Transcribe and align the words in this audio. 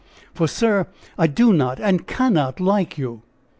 For, 0.33 0.47
sir, 0.47 0.87
I 1.15 1.27
do 1.27 1.53
not 1.53 1.79
and 1.79 2.07
cannot 2.07 2.59
like 2.59 2.97
you! 2.97 3.21